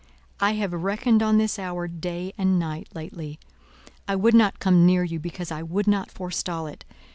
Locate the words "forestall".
6.09-6.65